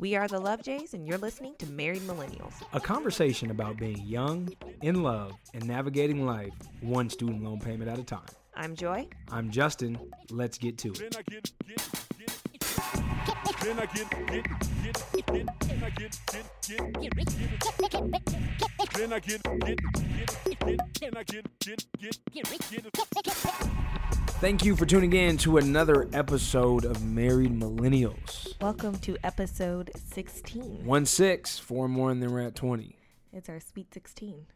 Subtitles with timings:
[0.00, 2.52] We are the Love Jays, and you're listening to Married Millennials.
[2.72, 4.48] A conversation about being young,
[4.80, 8.20] in love, and navigating life one student loan payment at a time.
[8.54, 9.08] I'm Joy.
[9.28, 9.98] I'm Justin.
[10.30, 11.16] Let's get to it.
[24.40, 27.50] I I I I I Thank you for tuning in to another episode of Married
[27.50, 28.54] Millennials.
[28.60, 30.84] Welcome to episode 16.
[30.84, 32.96] One six, four more, and then we're at 20.
[33.32, 34.46] It's our Sweet 16.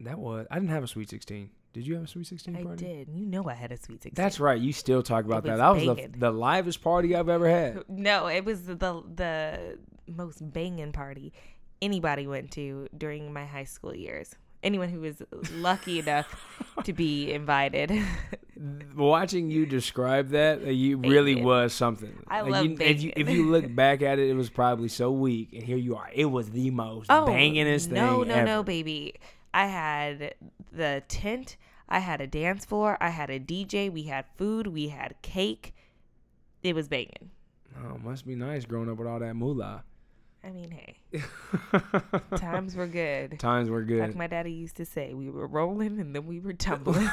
[0.00, 1.50] That was, I didn't have a Sweet 16.
[1.72, 2.84] Did you have a Sweet 16 I party?
[2.84, 3.08] did.
[3.08, 4.12] You know I had a Sweet 16.
[4.14, 4.60] That's right.
[4.60, 5.56] You still talk about that.
[5.56, 7.82] That was the, the livest party I've ever had.
[7.88, 11.32] No, it was the the most banging party
[11.82, 14.36] anybody went to during my high school years.
[14.62, 16.26] Anyone who was lucky enough
[16.84, 17.92] to be invited.
[18.96, 22.16] Watching you describe that, uh, you really was something.
[22.26, 24.88] I Like, love you, if you, if you look back at it, it was probably
[24.88, 26.10] so weak, and here you are.
[26.12, 27.98] It was the most oh, bangingest thing.
[27.98, 29.14] Oh, no, no, no, baby.
[29.52, 30.34] I had
[30.72, 31.56] the tent.
[31.88, 32.96] I had a dance floor.
[33.00, 33.92] I had a DJ.
[33.92, 34.66] We had food.
[34.66, 35.74] We had cake.
[36.62, 37.30] It was banging.
[37.78, 39.84] Oh, must be nice growing up with all that moolah.
[40.46, 41.22] I mean, hey,
[42.36, 43.38] times were good.
[43.40, 44.00] Times were good.
[44.00, 47.04] Like my daddy used to say, we were rolling and then we were tumbling.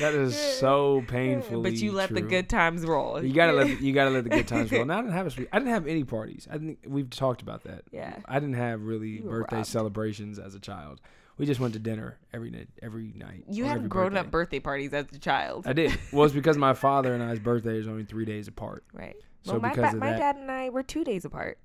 [0.00, 1.62] that is so painful.
[1.62, 3.22] but you let the good times roll.
[3.22, 4.86] You gotta let you gotta let the good times roll.
[4.86, 5.46] Now I didn't have a.
[5.54, 6.48] I didn't have any parties.
[6.50, 6.78] I didn't.
[6.88, 7.82] We've talked about that.
[7.92, 8.16] Yeah.
[8.26, 9.68] I didn't have really birthday robbed.
[9.68, 11.00] celebrations as a child.
[11.36, 12.68] We just went to dinner every night.
[12.82, 13.44] Every night.
[13.50, 14.20] You had grown birthday.
[14.20, 15.66] up birthday parties as a child.
[15.66, 15.98] I did.
[16.12, 18.84] Well, it's because my father and I's birthday is only three days apart.
[18.94, 19.16] right.
[19.42, 21.58] So well, my, because ba- my that- dad and I were two days apart.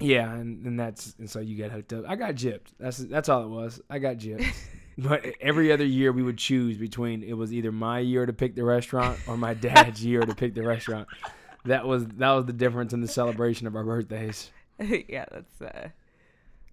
[0.00, 2.04] Yeah, and, and that's and so you get hooked up.
[2.08, 2.72] I got gypped.
[2.80, 3.80] That's that's all it was.
[3.88, 4.44] I got gypped.
[4.98, 8.56] but every other year we would choose between it was either my year to pick
[8.56, 11.06] the restaurant or my dad's year to pick the restaurant.
[11.66, 14.50] That was that was the difference in the celebration of our birthdays.
[15.08, 15.62] yeah, that's.
[15.62, 15.88] uh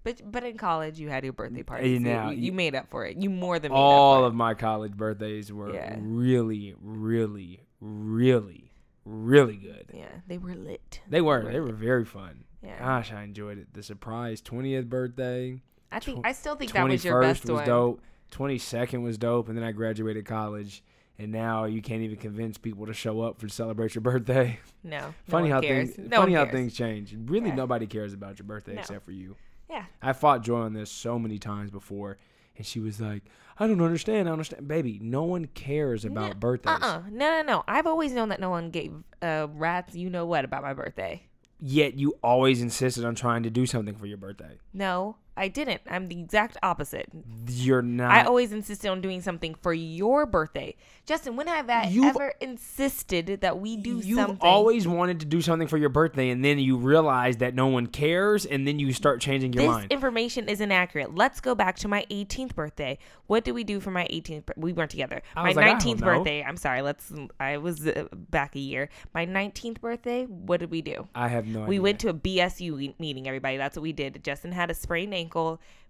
[0.03, 1.91] But but in college you had your birthday parties.
[1.91, 3.17] You- now, you, you- made up for it.
[3.17, 5.95] You more than made All up for of my college birthdays were Yeah.
[6.01, 8.68] really, really, really,
[9.09, 9.85] really good.
[9.93, 11.01] Yeah, they were lit.
[11.09, 11.43] They were.
[11.51, 12.43] They were very fun.
[12.63, 12.77] Yeah.
[12.79, 13.73] Gosh, I enjoyed it.
[13.73, 15.61] The surprise 20th birthday.
[15.91, 17.65] I think I still think that was your 21st best was one.
[17.65, 18.01] dope.
[18.31, 20.83] 22nd was dope, and then I graduated college,
[21.17, 24.59] and now you can't even convince people to show up for to celebrate your birthday.
[24.83, 25.91] No, no funny one how cares.
[25.95, 27.13] things No funny how things change.
[27.25, 27.55] Really, Yeah.
[27.55, 28.79] nobody cares about your birthday No.
[28.79, 29.35] except for you.
[29.69, 32.17] Yeah, I fought Joy on this so many times before,
[32.59, 33.23] and she was like,
[33.57, 34.19] "I don't understand.
[34.19, 34.99] I don't understand, baby.
[35.01, 36.77] No one cares about birthdays.
[36.83, 37.63] Uh uh No no no.
[37.67, 38.93] I've always known that no one gave
[39.23, 41.23] uh rats you know what about my birthday.
[41.61, 44.59] Yet you always insisted on trying to do something for your birthday.
[44.73, 45.81] No, I didn't.
[45.89, 47.09] I'm the exact opposite.
[47.47, 48.11] You're not.
[48.11, 50.75] I always insisted on doing something for your birthday.
[51.05, 54.07] Justin, when have I You've- ever insisted that we do something.
[54.09, 54.37] You've something?
[54.47, 57.87] always wanted to do something for your birthday, and then you realize that no one
[57.87, 59.91] cares, and then you start changing your this mind.
[59.91, 61.15] information is inaccurate.
[61.15, 62.97] Let's go back to my 18th birthday.
[63.27, 64.49] What did we do for my 18th?
[64.57, 65.21] We weren't together.
[65.35, 66.05] My like, I don't 19th know.
[66.17, 66.43] birthday.
[66.43, 66.81] I'm sorry.
[66.81, 67.11] Let's.
[67.39, 68.89] I was uh, back a year.
[69.13, 70.25] My 19th birthday.
[70.25, 71.07] What did we do?
[71.15, 71.69] I have no idea.
[71.69, 73.57] We went to a BSU meeting, everybody.
[73.57, 74.23] That's what we did.
[74.23, 75.28] Justin had a sprained ankle.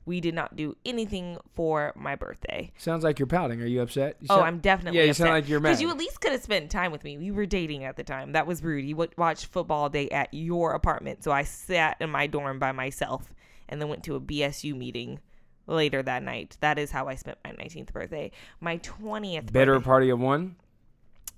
[0.05, 2.71] We did not do anything for my birthday.
[2.77, 3.61] Sounds like you're pouting.
[3.61, 4.15] Are you upset?
[4.21, 5.25] You Oh, I'm definitely Yeah, you upset.
[5.27, 5.69] sound like you're mad.
[5.69, 7.17] Because you at least could have spent time with me.
[7.17, 8.31] We were dating at the time.
[8.31, 8.85] That was rude.
[8.85, 11.23] You would watch football day at your apartment.
[11.23, 13.33] So I sat in my dorm by myself
[13.67, 15.19] and then went to a BSU meeting
[15.67, 16.57] later that night.
[16.61, 18.31] That is how I spent my 19th birthday.
[18.59, 20.55] My 20th Better birthday- party of one.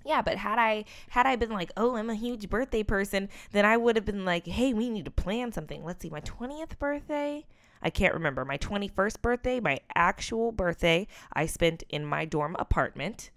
[0.06, 3.66] yeah, but had I had I been like, "Oh, I'm a huge birthday person," then
[3.66, 6.80] I would have been like, "Hey, we need to plan something." Let's see, my 20th
[6.80, 7.46] birthday,
[7.82, 8.46] I can't remember.
[8.46, 13.32] My 21st birthday, my actual birthday, I spent in my dorm apartment.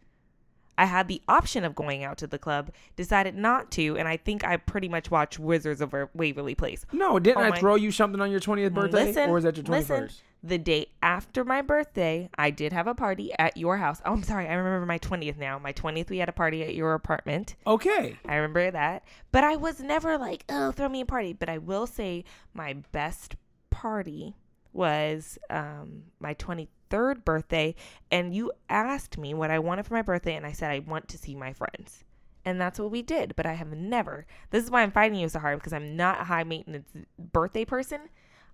[0.77, 4.17] I had the option of going out to the club, decided not to, and I
[4.17, 6.85] think I pretty much watched Wizards of Waverly Place.
[6.93, 9.45] No, didn't Oh I my- throw you something on your 20th birthday, Listen, or was
[9.45, 9.71] that your 21st?
[10.01, 10.09] listen.
[10.43, 14.03] The day after my birthday, I did have a party at your house.
[14.05, 14.47] Oh, I'm sorry.
[14.47, 15.59] I remember my 20th now.
[15.59, 17.55] My 20th, we had a party at your apartment.
[17.67, 18.19] Okay.
[18.29, 19.05] I remember that.
[19.33, 21.33] But I was never like, oh, throw me a party.
[21.33, 23.37] But I will say my best
[23.75, 24.37] party
[24.73, 27.75] was um, my 23rd birthday.
[28.11, 30.37] And you asked me what I wanted for my birthday.
[30.37, 32.05] And I said, I want to see my friends.
[32.45, 33.35] And that's what we did.
[33.35, 36.21] But I have never, this is why I'm fighting you so hard because I'm not
[36.21, 36.89] a high maintenance
[37.19, 38.01] birthday person.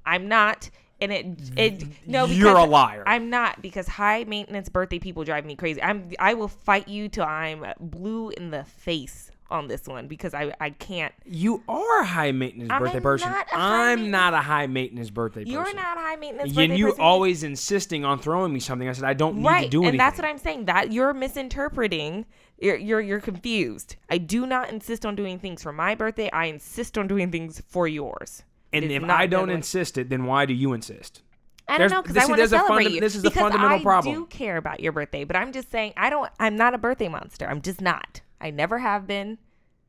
[0.07, 0.71] I'm not.
[1.03, 1.27] And it,
[1.57, 3.03] it, no, because You're a liar.
[3.07, 5.83] I'm not because high maintenance birthday people drive me crazy.
[5.83, 10.35] I'm, I will fight you till I'm blue in the face on this one because
[10.35, 11.13] I I can't.
[11.25, 13.31] You are a high maintenance I'm birthday person.
[13.31, 15.53] not I'm not a high maintenance birthday person.
[15.53, 16.57] You're not a high maintenance.
[16.57, 17.01] And you person.
[17.01, 18.89] always insisting on throwing me something.
[18.89, 19.87] I said I don't need right, to do it.
[19.87, 19.99] and anything.
[19.99, 20.65] that's what I'm saying.
[20.67, 22.27] That you're misinterpreting.
[22.59, 23.97] You're you're you're confused.
[24.09, 26.31] I do not insist on doing things for my birthday.
[26.31, 28.43] I insist on doing things for yours.
[28.73, 31.23] And if I don't insist it, then why do you insist?
[31.69, 33.01] I don't know because this- I want to a celebrate fundam- you.
[33.01, 34.15] this is because fundamental I problem.
[34.15, 36.29] do care about your birthday, but I'm just saying I don't.
[36.41, 37.47] I'm not a birthday monster.
[37.49, 38.21] I'm just not.
[38.41, 39.39] I never have been.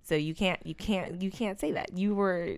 [0.04, 0.66] So you can't.
[0.66, 1.22] You can't.
[1.22, 1.98] You can't say that.
[1.98, 2.58] You were.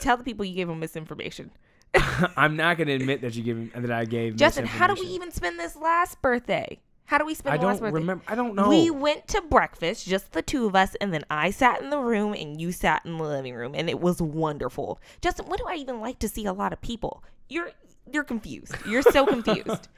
[0.00, 1.50] Tell the people you gave them misinformation.
[2.36, 5.06] I'm not going to admit that you give that I gave Justin, how do we
[5.08, 6.78] even spend this last birthday?
[7.06, 8.00] How do we spend I the last don't birthday?
[8.00, 8.24] remember.
[8.26, 8.68] I don't know.
[8.68, 12.00] We went to breakfast, just the two of us, and then I sat in the
[12.00, 15.00] room and you sat in the living room, and it was wonderful.
[15.22, 17.22] Justin, what do I even like to see a lot of people?
[17.48, 17.70] You're
[18.12, 18.74] you're confused.
[18.86, 19.88] You're so confused.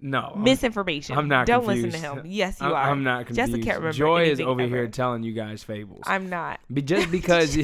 [0.00, 0.20] No.
[0.20, 1.16] I'm- Misinformation.
[1.16, 1.94] I'm not Don't confused.
[1.94, 2.26] listen to him.
[2.26, 2.90] Yes, you I'm, are.
[2.90, 3.36] I'm not confused.
[3.50, 3.96] Justin can't remember.
[3.96, 4.68] Joy is over ever.
[4.76, 6.02] here telling you guys fables.
[6.06, 6.60] I'm not.
[6.72, 7.56] Be- just because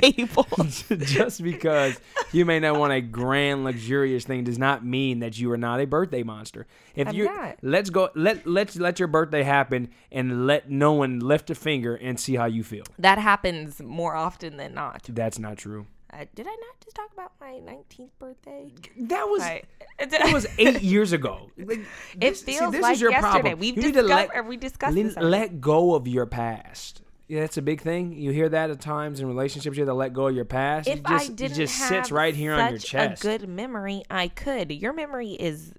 [0.00, 0.46] People.
[0.98, 1.98] just because
[2.32, 5.80] you may not want a grand luxurious thing does not mean that you are not
[5.80, 6.66] a birthday monster.
[6.94, 7.56] If I'm you not.
[7.62, 11.94] let's go let let's let your birthday happen and let no one lift a finger
[11.94, 12.84] and see how you feel.
[12.98, 15.04] that happens more often than not.
[15.08, 15.86] That's not true.
[16.12, 18.70] Uh, did I not just talk about my 19th birthday?
[18.98, 19.62] That was I,
[19.98, 21.50] that was eight years ago.
[21.56, 21.78] Like,
[22.14, 23.30] It this- see, feels this like is your yesterday.
[23.40, 23.58] problem.
[23.58, 25.30] We've You discovered- let- we discussed let, this already.
[25.30, 27.00] let go of your past.
[27.28, 28.12] Yeah, that's a big thing.
[28.12, 29.74] You hear that at times in relationships.
[29.78, 30.86] You have to let go of your past.
[30.86, 33.24] if it just, I didn't it just have sits right here on your chest.
[33.24, 34.70] a good memory, I could.
[34.70, 35.72] Your memory is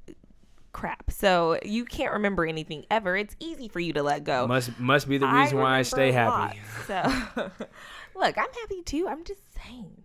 [0.71, 3.15] crap, so you can't remember anything ever.
[3.15, 4.47] It's easy for you to let go.
[4.47, 6.57] must must be the reason why I stay happy.
[6.89, 7.51] lot, so,
[8.15, 9.07] look, I'm happy too.
[9.07, 10.02] I'm just saying.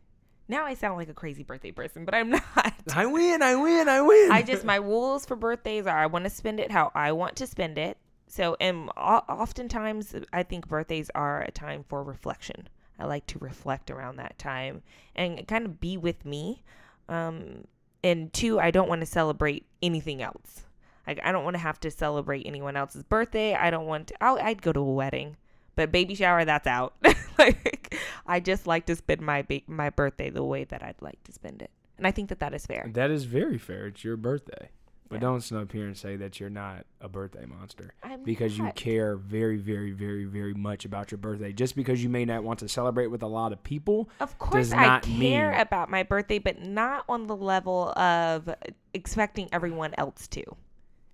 [0.48, 2.74] Now I sound like a crazy birthday person, but I'm not.
[2.94, 4.32] I win, I win, I win.
[4.32, 7.36] I just my rules for birthdays are I want to spend it how I want
[7.36, 7.98] to spend it.
[8.26, 12.68] So, and oftentimes I think birthdays are a time for reflection.
[12.98, 14.82] I like to reflect around that time
[15.14, 16.62] and kind of be with me.
[17.08, 17.64] Um,
[18.02, 20.64] and two, I don't want to celebrate anything else.
[21.06, 23.54] Like I don't want to have to celebrate anyone else's birthday.
[23.54, 24.14] I don't want to.
[24.22, 25.36] I'll, I'd go to a wedding,
[25.78, 26.94] but baby shower that's out.
[27.38, 27.96] like
[28.26, 31.32] I just like to spend my ba- my birthday the way that I'd like to
[31.32, 32.90] spend it, and I think that that is fair.
[32.92, 33.86] that is very fair.
[33.86, 34.70] It's your birthday.
[35.08, 35.20] But Yeah.
[35.20, 39.16] don't snub here and say that you're not a birthday monster I'm because you care
[39.16, 41.50] very, very, very, very much about your birthday.
[41.50, 44.70] Just because you may not want to celebrate with a lot of people, Of course,
[44.70, 48.50] I not care mean- about my birthday, but not on the level of
[48.92, 50.42] expecting everyone else to.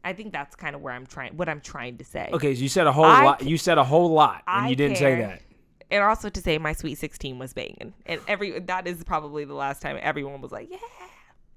[0.05, 2.29] I think that's kind of where I'm trying, what I'm trying to say.
[2.33, 3.39] okay, so you said a whole I lot.
[3.41, 5.41] ca- You said a whole lot, and I you didn't say that.
[5.91, 9.55] And also to say my sweet 16 was banging, and every that is probably the
[9.55, 10.79] last time everyone was like, yeah.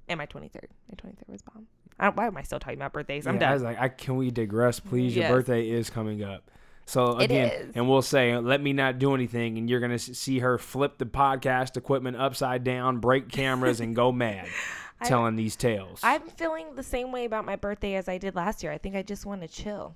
[0.09, 1.67] And my 23rd, my 23rd was bomb.
[1.99, 3.25] I don't, why am I still talking about birthdays?
[3.27, 3.53] I'm Yeah, I done.
[3.53, 5.15] was like, I, can we digress, please?
[5.15, 5.27] Yes.
[5.29, 6.49] Your birthday is coming up.
[6.85, 10.57] So again, and we'll say, let me not do anything, and you're gonna see her
[10.57, 14.49] flip the podcast equipment upside down, break cameras, and go mad, I-
[15.03, 15.99] telling these tales.
[16.03, 18.71] I'm feeling the same way about my birthday as I did last year.
[18.71, 19.95] I think I just want to chill.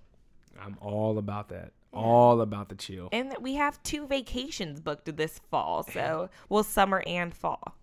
[0.62, 1.72] I'm all about that.
[1.94, 3.10] All about the chill.
[3.12, 7.76] And we have two vacations booked this fall, so well, summer and fall.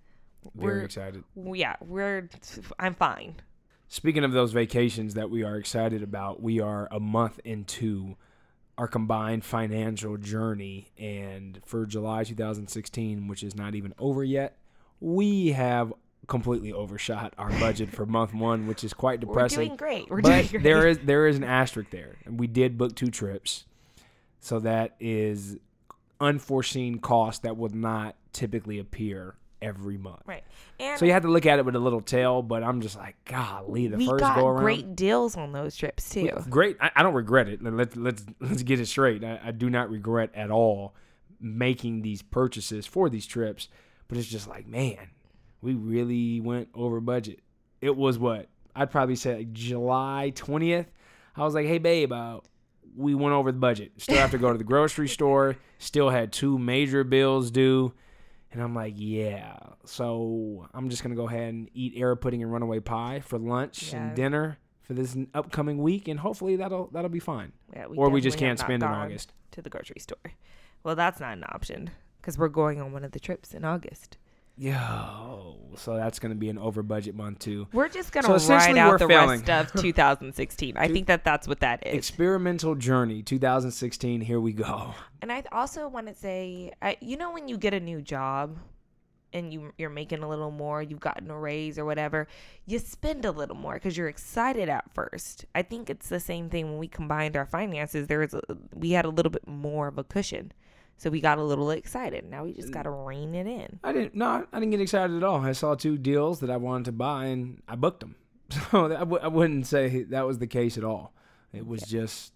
[0.55, 1.25] Very we're- excited.
[1.37, 2.29] Yeah, we're.
[2.79, 3.37] I'm fine.
[3.89, 8.17] Speaking of those vacations that we are excited about, we are a month into
[8.77, 10.93] our combined financial journey.
[10.99, 14.59] And for July 2016, which is not even over yet,
[15.01, 15.93] we have
[16.27, 19.59] completely overshot our budget for month one, which is quite depressing.
[19.59, 20.11] We're doing great.
[20.11, 20.63] We're but doing great.
[20.63, 22.17] there is there is an asterisk there.
[22.25, 23.65] And we did book two trips.
[24.41, 25.57] So that is
[26.21, 30.23] unforeseen cost that would not typically appear every month.
[30.27, 30.45] right.
[30.79, 32.97] And So you have to look at it with a little tail, but I'm just
[32.97, 34.63] like, golly, the we first got go around.
[34.63, 36.31] great deals on those trips too.
[36.49, 36.77] Great.
[36.81, 37.63] I, I don't regret it.
[37.63, 39.25] Let's let's let's get it straight.
[39.25, 40.95] I, I do not regret at all
[41.41, 43.69] making these purchases for these trips,
[44.09, 45.11] but it's just like, man,
[45.61, 47.41] we really went over budget.
[47.81, 50.91] It was what I'd probably say like July twentieth.
[51.37, 52.41] I was like, hey babe, uh,
[52.97, 53.93] we went over the budget.
[53.99, 55.57] Still have to go to the grocery store.
[55.79, 57.93] Still had two major bills due.
[58.51, 59.57] And I'm like, yeah.
[59.85, 63.93] So I'm just gonna go ahead and eat air pudding and runaway pie for lunch
[63.93, 64.07] Yeah.
[64.07, 67.53] and dinner for this upcoming week, and hopefully that'll that'll be fine.
[67.75, 69.33] Yeah, or we just can't spend in August.
[69.53, 70.33] to the grocery store.
[70.83, 74.17] Well, that's not an option because we're going on one of the trips in August.
[74.59, 77.69] Yo, so that's gonna be an over budget month too.
[77.73, 79.43] We're just gonna So ride out the failing.
[79.45, 80.77] rest of 2016.
[80.77, 81.95] I think that that's what that is.
[81.95, 84.21] Experimental journey 2016.
[84.21, 84.95] Here we go.
[85.23, 88.59] And I also want to say, I, you know, when you get a new job
[89.33, 92.27] and you you're making a little more, you've gotten a raise or whatever,
[92.67, 95.45] you spend a little more because you're excited at first.
[95.55, 98.09] I think it's the same thing when we combined our finances.
[98.09, 98.41] There was a,
[98.75, 100.51] we had a little bit more of a cushion,
[100.99, 102.29] So we got a little excited.
[102.29, 103.79] Now we just uh, got to rein it in.
[103.85, 104.15] I didn't.
[104.15, 105.41] No, I didn't get excited at all.
[105.41, 108.17] I saw two deals that I wanted to buy, and I booked them.
[108.71, 111.13] So I w- I wouldn't say that was the case at all.
[111.53, 112.33] It was just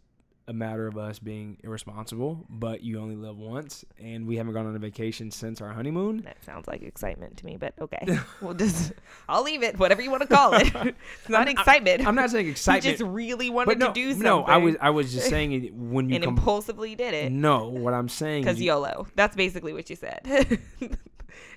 [0.49, 2.45] a matter of us being irresponsible.
[2.49, 6.23] But you only live once, and we haven't gone on a vacation since our honeymoon.
[6.23, 8.19] That sounds like excitement to me, but okay.
[8.41, 8.93] we'll just,
[9.29, 10.73] I'll leave it, whatever you want to call it.
[10.75, 10.97] it's
[11.29, 12.07] not excitement.
[12.07, 14.25] I'm not saying You excitement, just really wanted no, to do something.
[14.25, 14.43] no.
[14.45, 17.69] I was I was just saying it when you and com- impulsively did it No,
[17.69, 19.07] what I'm saying because YOLO.
[19.15, 20.59] That's basically what you said.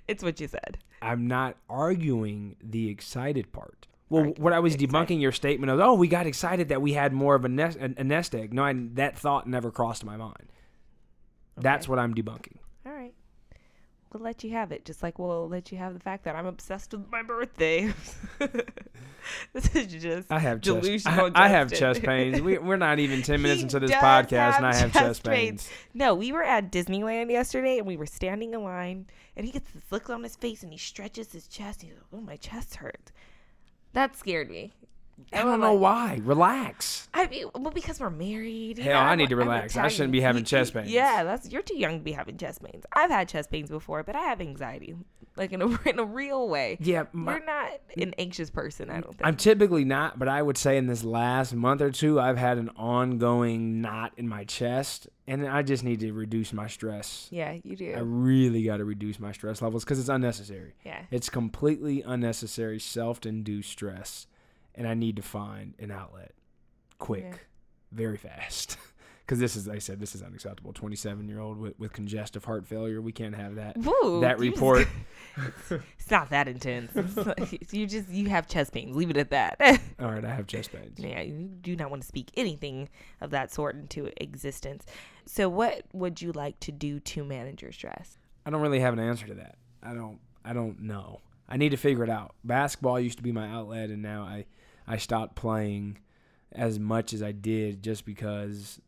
[0.07, 0.77] it's what you said.
[1.01, 3.87] I'm not arguing the excited part.
[4.09, 7.11] Well, what I was debunking your statement of, oh, we got excited that we had
[7.11, 8.53] more of a nest, a, a nest egg.
[8.53, 10.51] No, I, that thought never crossed my mind.
[11.57, 12.57] That's what I'm debunking.
[12.85, 13.13] All right.
[14.13, 16.45] We'll let you have it, just like we'll let you have the fact that I'm
[16.45, 17.93] obsessed with my birthday.
[19.53, 21.05] this is just I have chest.
[21.05, 22.39] I, I have chest pains.
[22.39, 25.69] We, we're not even ten minutes into this podcast, and I have chest chest pains.
[25.93, 29.69] No, we were at Disneyland yesterday and we were standing in line and he gets
[29.71, 31.81] this look on his face and he stretches his chest.
[31.81, 33.11] And He's like, Oh, my chest hurts.
[33.95, 34.73] That scared me.
[35.33, 36.19] I don't know why.
[36.23, 37.07] Relax.
[37.13, 38.77] I mean, well, because we're married.
[38.77, 39.75] Hell, know, I need to relax.
[39.77, 40.89] I shouldn't be having You- chest pains.
[40.91, 42.83] Yeah, that's you're too young to be having chest pains.
[42.93, 44.95] I've had chest pains before, but I have anxiety,
[45.37, 46.77] like in a in a real way.
[46.81, 48.89] Yeah, my, You're not an anxious person.
[48.89, 49.21] I don't think.
[49.25, 52.57] I'm typically not, but I would say in this last month or two, I've had
[52.57, 57.27] an ongoing knot in my chest, and I just need to reduce my stress.
[57.31, 57.93] yeah, you do.
[57.95, 60.73] I really got to reduce my stress levels because it's unnecessary.
[60.85, 61.03] yeah.
[61.11, 64.27] It's completely unnecessary self-induced stress,
[64.75, 66.33] and I need to find an outlet,
[66.99, 67.35] quick, Yeah.
[67.91, 68.77] very fast.
[69.25, 70.71] Because this is, like I said, this is unacceptable.
[70.71, 73.75] Twenty-seven-year-old with, with congestive heart failure, we can't have that.
[73.75, 74.87] Woo, that you just- report.
[75.97, 76.91] it's not that intense.
[76.95, 78.95] It's you just you have chest pains.
[78.95, 79.57] Leave it at that.
[79.99, 80.99] All right, I have chest pains.
[80.99, 82.87] yeah, you do not want to speak anything
[83.19, 84.85] of that sort into existence.
[85.25, 88.19] So, what would you like to do to manage your stress?
[88.45, 89.55] I don't really have an answer to that.
[89.81, 90.19] I don't.
[90.43, 91.21] I don't know.
[91.49, 92.35] I need to figure it out.
[92.43, 94.45] Basketball used to be my outlet, and now I,
[94.87, 95.97] I stopped playing
[96.51, 98.79] as much as I did just because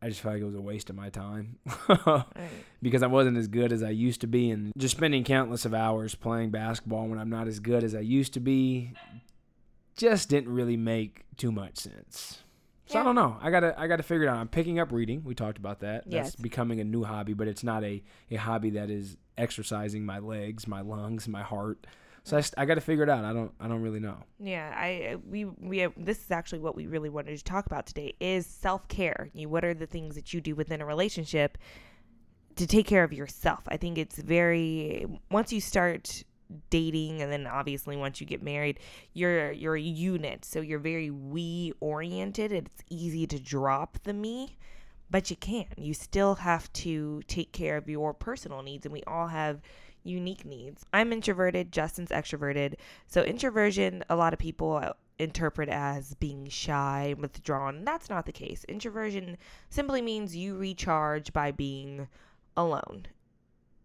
[0.00, 1.58] I just felt like it was a waste of my time.
[1.88, 2.24] Right.
[2.82, 5.74] because I wasn't as good as I used to be, and just spending countless of
[5.74, 8.92] hours playing basketball when I'm not as good as I used to be,
[9.96, 12.42] just didn't really make too much sense.
[12.86, 13.36] So I don't know.
[13.40, 14.36] I gotta I gotta figure it out.
[14.36, 15.22] I'm picking up reading.
[15.24, 16.04] We talked about that.
[16.10, 16.36] That's Yes.
[16.36, 20.66] becoming a new hobby, but it's not a, a hobby that is exercising my legs,
[20.66, 21.86] my lungs, my heart.
[22.24, 23.24] So I, I got to figure it out.
[23.24, 24.16] I don't I don't really know.
[24.38, 27.66] Yeah, I uh, we we have, this is actually what we really wanted to talk
[27.66, 29.28] about today is self care.
[29.32, 31.58] You what are the things that you do within a relationship
[32.56, 33.60] to take care of yourself?
[33.66, 36.22] I think it's very once you start
[36.70, 38.78] dating and then obviously once you get married,
[39.14, 42.52] you're you're a unit, so you're very we oriented.
[42.52, 44.58] It's easy to drop the me,
[45.10, 45.66] but you can.
[45.76, 49.60] You still have to take care of your personal needs, and we all have
[50.04, 50.84] unique needs.
[50.92, 52.74] I'm introverted, Justin's extroverted.
[53.06, 57.84] So introversion, a lot of people uh, interpret as being shy, withdrawn.
[57.84, 58.64] That's not the case.
[58.64, 62.08] Introversion simply means you recharge by being
[62.56, 63.06] alone.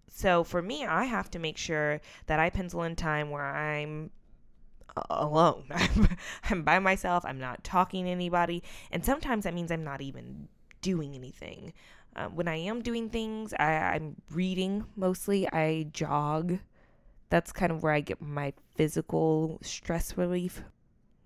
[0.09, 4.09] So for me, I have to make sure that I pencil in time where I'm
[5.09, 5.65] alone.
[6.49, 7.23] I'm by myself.
[7.25, 8.63] I'm not talking to anybody.
[8.91, 10.47] And sometimes that means I'm not even
[10.81, 11.73] doing anything.
[12.17, 15.47] Um, when I am doing things, I, I'm reading mostly.
[15.51, 16.57] I jog.
[17.29, 20.63] That's kind of where I get my physical stress relief.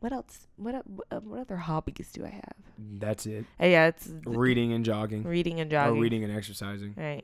[0.02, 0.48] What else?
[0.58, 2.54] What uh, what other hobbies do I have?
[2.78, 3.46] That's it.
[3.62, 5.98] Uh, yeah, it's Reading and jogging, reading and jogging.
[5.98, 6.96] or reading and exercising.
[6.98, 7.24] Right.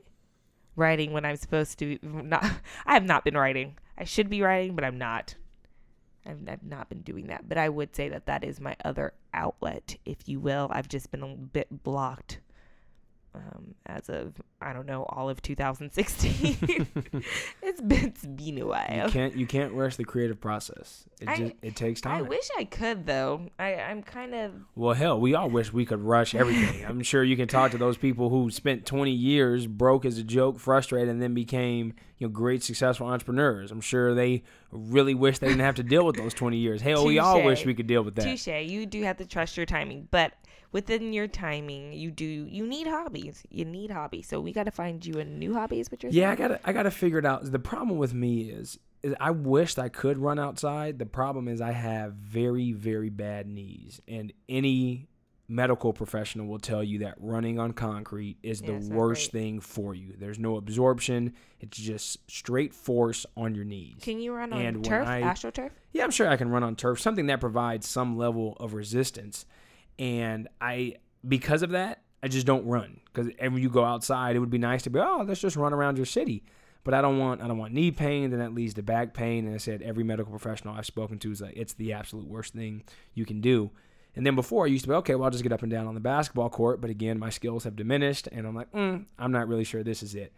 [0.76, 1.98] Writing when I'm supposed to.
[2.02, 2.44] Not.
[2.86, 3.76] I have not been writing.
[3.98, 5.34] I should be writing, but I'm not.
[6.24, 7.48] I've, I've not been doing that.
[7.48, 10.68] But I would say that that is my other outlet, if you will.
[10.70, 12.38] I've just been a bit blocked
[13.38, 16.56] um, as of I don't know all of 2016.
[17.62, 21.04] it's been it's been a You can't you can't rush the creative process.
[21.20, 22.16] It I- just it takes time.
[22.18, 23.48] I wish I could though.
[23.58, 26.84] I I'm kind of Well, hell, we all wish we could rush everything.
[26.88, 30.24] I'm sure you can talk to those people who spent 20 years broke as a
[30.24, 33.70] joke, frustrated, and then became you know great successful entrepreneurs.
[33.70, 36.82] I'm sure they really wish they didn't have to deal with those 20 years.
[36.82, 38.24] Hell, we all wish we could deal with that.
[38.24, 38.48] Touche.
[38.48, 40.32] You do have to trust your timing, but
[40.72, 43.44] within your timing, you do you need hobbies.
[43.50, 44.26] You need hobbies.
[44.26, 45.80] So we got to find you a new hobby.
[45.80, 47.50] Is what you're Yeah, I gotta I gotta figure it out.
[47.50, 50.98] The problem with me is, is I wished I could run outside.
[50.98, 55.08] The problem is I have very very bad knees, and any
[55.48, 59.42] medical professional will tell you that running on concrete is Yeah, the worst great.
[59.42, 60.12] thing for you.
[60.18, 61.32] There's no absorption.
[61.60, 63.96] It's just straight force on your knees.
[64.02, 65.70] Can you run on And when turf, I- astroturf?
[65.92, 69.46] Yeah, I'm sure I can run on turf, something that provides some level of resistance.
[69.98, 74.40] And I, because of that, I just don't run because every you go outside, it
[74.40, 76.42] would be nice to be oh let's just run around your city.
[76.84, 78.30] But I don't want I don't want knee pain.
[78.30, 79.46] Then that leads to back pain.
[79.46, 82.54] And I said every medical professional I've spoken to is like it's the absolute worst
[82.54, 82.82] thing
[83.14, 83.70] you can do.
[84.16, 85.86] And then before I used to be okay, well I'll just get up and down
[85.86, 86.80] on the basketball court.
[86.80, 90.02] But again, my skills have diminished, and I'm like mm, I'm not really sure this
[90.02, 90.32] is it.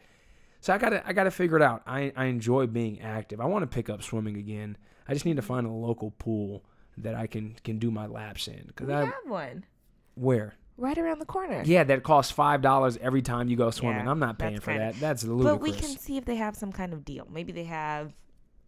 [0.60, 1.82] So I gotta I gotta figure it out.
[1.86, 3.40] I I enjoy being active.
[3.40, 4.76] I want to pick up swimming again.
[5.08, 6.64] I just need to find a local pool
[6.98, 8.64] that I can can do my laps in.
[8.66, 9.64] Because We I have one
[10.14, 11.62] where right around the corner.
[11.64, 14.04] yeah, that costs five dollars every time you go swimming.
[14.04, 15.00] Yeah, I'm not paying for kinda- that.
[15.00, 15.54] That's ludicrous.
[15.54, 17.26] But we can see if they have some kind of deal.
[17.32, 18.12] Maybe they have,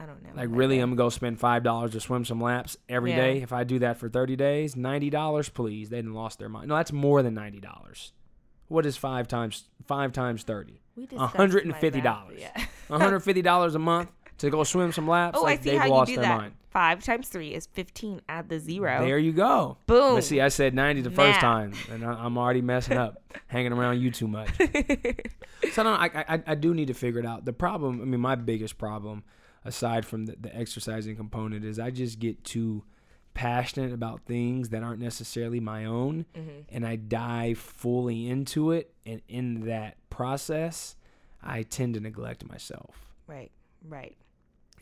[0.03, 0.31] I don't know.
[0.35, 3.17] like really, I'm gonna go spend five dollars to swim some laps every Yeah.
[3.17, 3.43] day.
[3.43, 5.91] If I do that for thirty days, ninety dollars, please.
[5.91, 6.69] They didn't lost their mind.
[6.69, 8.13] No, that's more than ninety dollars.
[8.69, 10.81] What is five times five times thirty?
[10.97, 12.39] we discussed my fifty math, dollars.
[12.41, 12.65] Yeah.
[12.89, 15.39] One hundred fifty dollars a month to go swim some laps.
[15.39, 16.39] Oh, like I see they've how you do their that.
[16.39, 16.55] mind.
[16.71, 18.23] Five times three is fifteen.
[18.29, 19.05] Add the zero.
[19.05, 19.77] There you go.
[19.87, 20.15] Boom.
[20.15, 21.41] But see, I said 90 the first Math.
[21.41, 24.49] time, and I, I'm already messing up, hanging around you too much.
[24.59, 25.87] so I don't.
[25.87, 27.45] I, I I do need to figure it out.
[27.45, 28.01] The problem.
[28.01, 29.23] I mean, my biggest problem,
[29.65, 32.85] aside from the, the exercising component, is I just get too
[33.35, 36.65] passionate about things that aren't necessarily my own, Mhm.
[36.69, 38.93] and I dive fully into it.
[39.07, 40.97] And in that process,
[41.43, 43.15] I tend to neglect myself.
[43.27, 43.51] Right.
[43.89, 44.17] Right.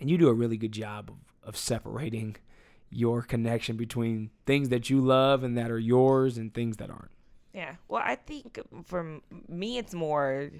[0.00, 2.36] And you do a really good job of, of separating
[2.90, 7.12] your connection between things that you love and that are yours and things that aren't.
[7.54, 7.76] Yeah.
[7.88, 10.50] Well, I think for me, it's more.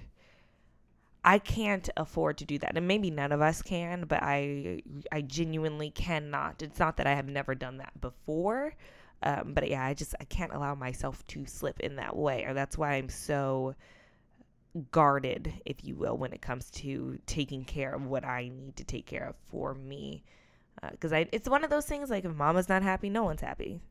[1.23, 4.05] I can't afford to do that, and maybe none of us can.
[4.05, 6.61] But I, I genuinely cannot.
[6.63, 8.73] It's not that I have never done that before,
[9.23, 12.53] um, but yeah, I just I can't allow myself to slip in that way, or
[12.53, 13.75] that's why I'm so
[14.91, 18.83] guarded, if you will, when it comes to taking care of what I need to
[18.83, 20.23] take care of for me.
[20.89, 23.81] Because I, it's one of those things like if mama's not happy, no one's happy.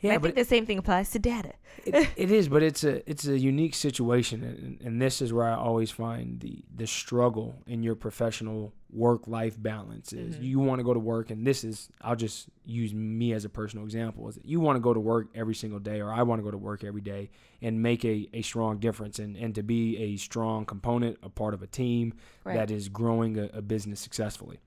[0.00, 1.52] Yeah, I but think the same thing applies to data.
[1.84, 5.46] it, it is, but it's a it's a unique situation, and, and this is where
[5.46, 10.42] I always find the the struggle in your professional work life balance is Mhm.
[10.42, 13.48] you want to go to work, and this is I'll just use me as a
[13.48, 16.22] personal example is that you want to go to work every single day, or I
[16.22, 17.30] want to go to work every day
[17.62, 21.52] and make a, a strong difference, and and to be a strong component, a part
[21.54, 22.14] of a team
[22.44, 22.54] Right.
[22.56, 24.60] that is growing a, a business successfully.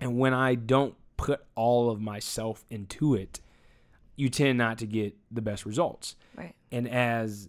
[0.00, 3.40] And when I don't put all of myself into it,
[4.20, 6.14] you tend not to get the best results.
[6.36, 6.54] Right.
[6.70, 7.48] And as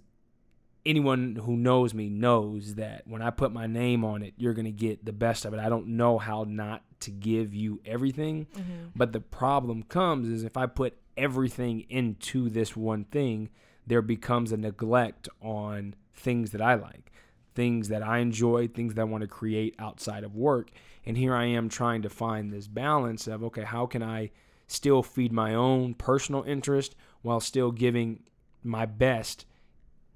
[0.86, 4.66] anyone who knows me knows that when I put my name on it, you're going
[4.66, 5.60] to get the best of it.
[5.60, 8.48] I don't know how not to give you everything.
[8.56, 8.86] Mm-hmm.
[8.96, 13.50] But the problem comes is if I put everything into this one thing,
[13.86, 17.12] there becomes a neglect on things that I like,
[17.54, 20.72] things that I enjoy, things that I want to create outside of work.
[21.06, 24.32] And here I am trying to find this balance of okay, how can I
[24.72, 28.24] still feed my own personal interest while still giving
[28.64, 29.46] my best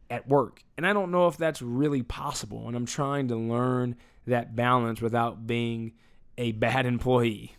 [0.10, 0.64] at work?
[0.78, 2.68] And I don't know if that's really possible.
[2.68, 3.96] And I'm trying to learn
[4.28, 5.94] that balance without being
[6.38, 7.56] a bad employee.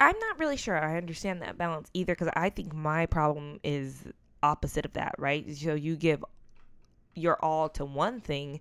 [0.00, 4.04] I'm not really sure I understand that balance either because I think my problem is
[4.42, 5.54] opposite of that, right?
[5.54, 6.24] So you give
[7.14, 8.60] your all to one thing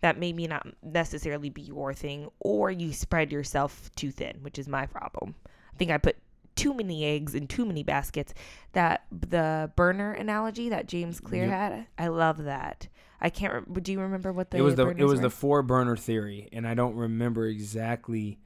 [0.00, 4.68] that maybe not necessarily be your thing, or you spread yourself too thin, which is
[4.68, 5.34] my problem.
[5.46, 6.16] I think I put
[6.56, 8.34] too many eggs in too many baskets.
[8.72, 11.52] That the burner analogy that James Clear Yep.
[11.52, 12.88] had, I love that.
[13.20, 13.64] I can't.
[13.68, 15.22] Re- do you remember what the it was the it was were?
[15.22, 18.38] the four burner theory, and I don't remember exactly.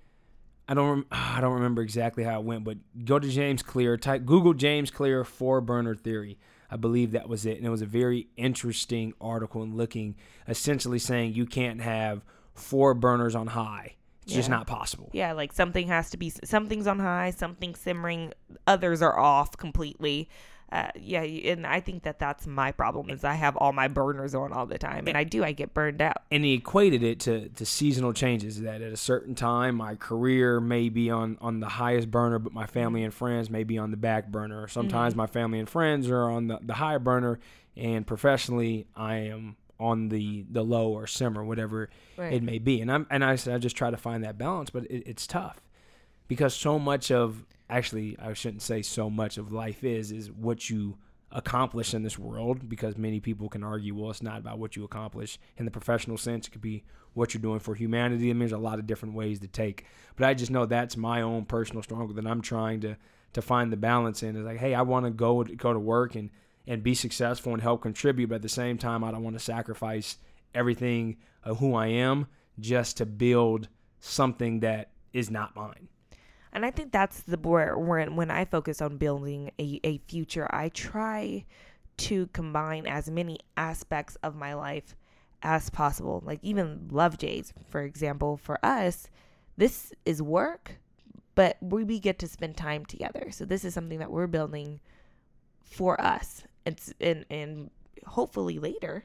[0.68, 3.96] I don't rem- I don't remember exactly how it went, but go to James Clear,
[3.96, 6.38] type Google James Clear four burner theory.
[6.70, 10.16] I believe that was it, and it was a very interesting article and looking
[10.46, 12.22] essentially saying you can't have
[12.54, 13.94] four burners on high.
[14.28, 15.10] It's just not possible.
[15.12, 18.34] Yeah, like something has to be something's on high, something simmering,
[18.66, 20.28] others are off completely.
[20.70, 24.34] Uh, yeah, and I think that that's my problem is I have all my burners
[24.34, 26.18] on all the time, and I do I get burned out.
[26.30, 30.60] and he equated it to, to seasonal changes that at a certain time my career
[30.60, 33.90] may be on, on the highest burner but my family and friends may be on
[33.90, 37.38] the back burner sometimes my family and friends are on the, the high burner
[37.74, 42.32] and professionally i am on the the low or simmer whatever Right.
[42.32, 42.80] it may be.
[42.80, 45.26] And i'm and i said i just try to find that balance but it, it's
[45.26, 45.60] tough
[46.26, 50.68] because so much of actually i shouldn't say so much of life is is what
[50.68, 50.98] you
[51.30, 54.82] accomplish in this world because many people can argue well it's not about what you
[54.84, 56.46] accomplish in the professional sense.
[56.48, 59.14] It could be what you're doing for humanity I mean, there's a lot of different
[59.14, 59.84] ways to take.
[60.16, 62.96] But i just know that's my own personal struggle that i'm trying to
[63.34, 66.14] to find the balance in is like hey i want to go go to work
[66.14, 66.30] and
[66.68, 69.44] and be successful and help contribute but at the same time i don't want to
[69.44, 70.18] sacrifice
[70.54, 72.26] everything of who i am
[72.60, 73.68] just to build
[74.00, 75.88] something that is not mine
[76.52, 80.46] And I think that's the where when when I focus on building a, a future,
[80.50, 81.44] I try
[81.98, 84.96] to combine as many aspects of my life
[85.42, 86.22] as possible.
[86.24, 89.08] Like even Love Jays, for example, for us,
[89.56, 90.78] this is work,
[91.34, 93.28] but we, we get to spend time together.
[93.30, 94.80] So this is something that we're building
[95.64, 96.44] for us.
[96.68, 97.70] It's and and
[98.06, 99.04] hopefully later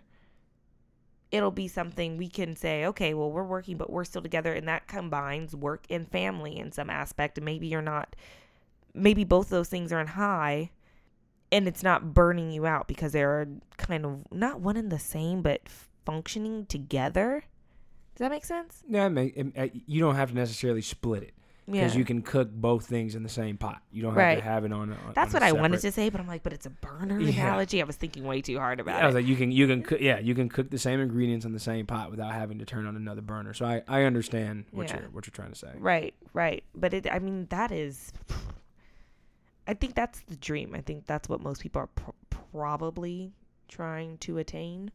[1.34, 4.54] it'll be something we can say, okay, well, we're working, but we're still together.
[4.54, 7.40] And that combines work and family in some aspect.
[7.40, 8.16] And maybe you're not,
[8.94, 10.70] maybe both of those things are in high
[11.52, 13.48] and it's not burning you out because they're
[13.78, 15.62] kind of not one and the same, but
[16.06, 17.46] functioning together.
[18.16, 18.84] Does that make sense?
[18.88, 21.34] Yeah, uh, you don't have to necessarily split it
[21.66, 23.82] because you can cook both things in the same pot.
[23.92, 24.36] You don't have Right.
[24.36, 24.92] to have it on.
[24.92, 27.20] on That's a what I wanted to say, but I'm like, but it's a burner
[27.20, 27.32] Yeah.
[27.44, 27.82] analogy.
[27.82, 29.04] I was thinking way too hard about it.
[29.04, 31.46] I was like, you can you can cook yeah you can cook the same ingredients
[31.46, 33.54] in the same pot without having to turn on another burner.
[33.54, 35.00] So I, I understand what Yeah.
[35.02, 35.72] you're what you're trying to say.
[35.78, 36.64] Right, right.
[36.76, 38.12] But it, I mean, that is,
[39.68, 40.74] I think that's the dream.
[40.76, 42.12] I think that's what most people are pr-
[42.52, 43.32] probably
[43.70, 44.92] trying to attain.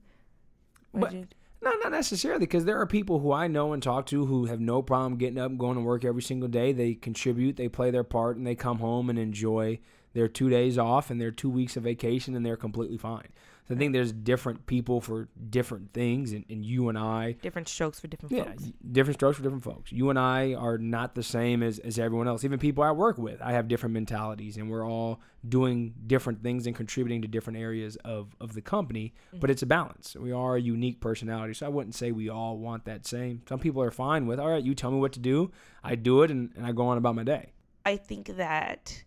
[0.92, 1.14] But-
[1.60, 4.60] No, not necessarily, because there are people who I know and talk to who have
[4.60, 6.72] no problem getting up and going to work every single day.
[6.72, 9.80] They contribute, they play their part, and they come home and enjoy
[10.12, 13.28] their two days off and their two weeks of vacation, and they're completely fine.
[13.68, 17.68] So I think there's different people for different things, and, and you and I, different
[17.68, 18.72] strokes for different yeah, folks.
[18.92, 19.92] different strokes for different folks.
[19.92, 22.44] You and I are not the same as, as everyone else.
[22.44, 26.66] Even people I work with, I have different mentalities, and we're all doing different things
[26.66, 29.12] and contributing to different areas of, of the company.
[29.32, 29.50] But mm-hmm.
[29.50, 30.16] it's a balance.
[30.18, 33.42] We are a unique personality, so I wouldn't say we all want that same.
[33.46, 35.50] Some people are fine with, all right, you tell me what to do,
[35.84, 37.52] I do it, and, and I go on about my day.
[37.84, 39.04] I think that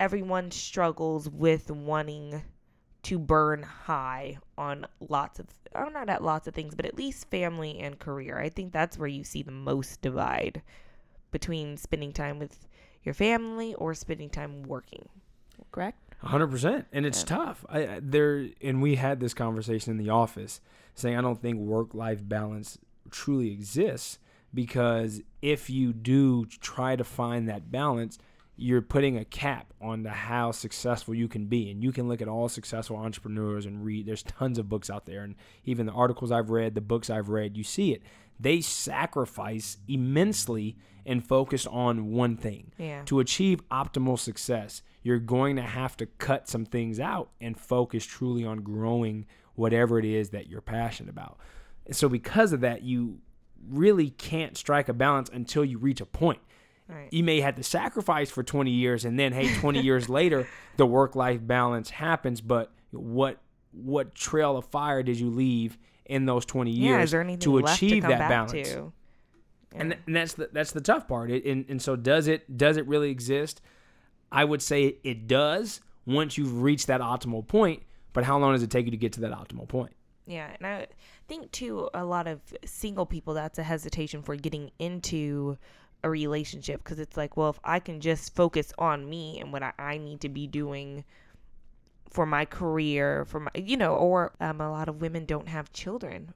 [0.00, 2.42] everyone struggles with wanting
[3.04, 7.28] to burn high on lots of, oh, not at lots of things, but at least
[7.30, 8.38] family and career.
[8.38, 10.62] I think that's where you see the most divide
[11.30, 12.66] between spending time with
[13.02, 15.08] your family or spending time working.
[15.70, 15.98] Correct?
[16.22, 17.36] hundred percent, and it's Yeah.
[17.36, 17.64] tough.
[17.68, 20.60] I, I there, and we had this conversation in the office,
[20.94, 22.78] saying I don't think work life balance
[23.10, 24.20] truly exists
[24.54, 28.18] because if you do try to find that balance,
[28.56, 32.20] you're putting a cap on the how successful you can be, and you can look
[32.20, 34.06] at all successful entrepreneurs and read.
[34.06, 35.34] There's tons of books out there, and
[35.64, 38.02] even the articles I've read, the books I've read, you see it.
[38.38, 43.02] They sacrifice immensely and focus on one thing Yeah.
[43.06, 48.04] to achieve optimal success, you're going to have to cut some things out and focus
[48.06, 51.38] truly on growing whatever it is that you're passionate about.
[51.86, 53.18] And so, because of that, you
[53.68, 56.40] really can't strike a balance until you reach a point.
[56.92, 57.08] Right.
[57.12, 60.86] You may have to sacrifice for 20 years, and then, hey, 20 years later, the
[60.86, 62.40] work-life balance happens.
[62.40, 63.38] But what
[63.72, 67.36] what trail of fire did you leave in those 20 years Yeah.
[67.36, 68.52] To achieve to that balance?
[68.52, 68.92] to?
[69.74, 69.96] and Yeah.
[70.06, 71.30] and that's the that's the tough part.
[71.30, 73.62] It, and and so does it does it really exist?
[74.30, 77.82] I would say it does once you've reached that optimal point.
[78.12, 79.92] But how long does it take you to get to that optimal point?
[80.26, 80.86] Yeah, and I
[81.28, 85.56] think too a lot of single people that's a hesitation for getting into
[86.04, 89.62] a relationship because it's like, well, if I can just focus on me and what
[89.62, 91.04] I, I need to be doing
[92.10, 95.72] for my career, for my, you know, or um, a lot of women don't have
[95.72, 96.34] children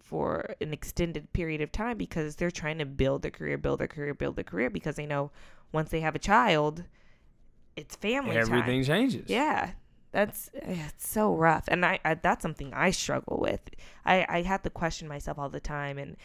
[0.00, 3.88] for an extended period of time because they're trying to build their career, build their
[3.88, 5.30] career, build their career because they know
[5.72, 6.84] once they have a child,
[7.76, 8.42] it's family time.
[8.42, 9.28] Everything changes.
[9.28, 9.70] Yeah,
[10.10, 13.60] that's yeah, it's so rough, and I, I that's something I struggle with.
[14.04, 16.16] I I had to question myself all the time, and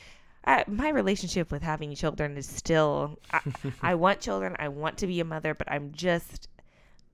[0.47, 3.19] I, my relationship with having children is still.
[3.31, 3.41] I,
[3.81, 4.55] I want children.
[4.57, 6.47] I want to be a mother, but I'm just.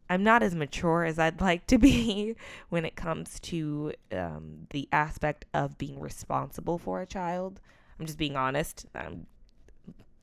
[0.10, 2.36] I'm not as mature as I'd like to be
[2.70, 7.60] when it comes to um, the aspect of being responsible for a child.
[8.00, 8.86] I'm just being honest.
[8.94, 9.26] I'm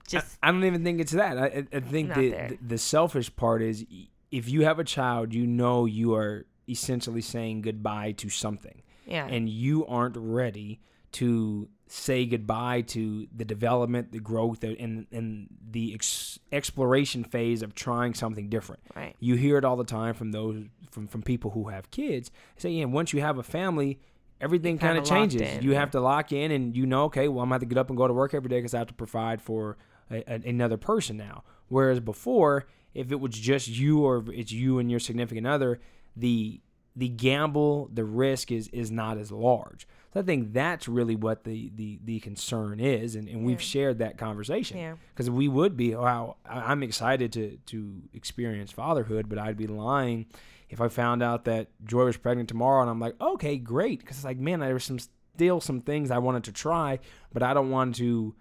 [0.07, 1.39] just I, I don't even think it's that.
[1.39, 3.85] I, I- think the, the the selfish part is
[4.31, 8.83] if you have a child, you know you are essentially saying goodbye to something.
[9.07, 9.27] yeah.
[9.27, 10.79] and you aren't ready
[11.13, 17.75] to say goodbye to the development, the growth, and and the ex- exploration phase of
[17.75, 18.81] trying something different.
[18.95, 19.17] right.
[19.19, 22.31] You hear it all the time from those from from people who have kids.
[22.57, 23.99] Say, yeah, once you have a family,
[24.41, 25.41] everything kind of changes.
[25.43, 25.81] in, you yeah.
[25.81, 27.89] have to lock in, and you know, okay, well, I'm gonna have to get up
[27.89, 29.77] and go to work every day because I have to provide for
[30.13, 31.43] a, a, another person now.
[31.69, 35.81] Whereas before, if it was just you or it's you and your significant other,
[36.17, 36.61] the
[36.95, 39.89] the gamble, the risk is is not as large.
[40.13, 43.99] So I think that's really what the the, the concern is, and, and we've shared
[43.99, 44.95] that conversation Yeah.
[45.15, 49.57] because we would be oh, wow I- i'm excited to to experience fatherhood but i'd
[49.57, 50.27] be lying
[50.69, 54.17] if i found out that joy was pregnant tomorrow and i'm like okay great because
[54.17, 56.99] it's like man there was some still some things i wanted to try
[57.33, 58.35] but i don't want to